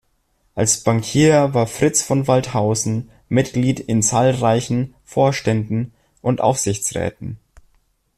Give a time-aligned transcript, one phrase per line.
[0.55, 5.93] Als Bankier war Fritz von Waldthausen Mitglied in zahlreichen Vorständen
[6.23, 7.37] und Aufsichtsräten.